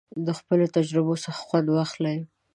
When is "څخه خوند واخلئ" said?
1.23-2.17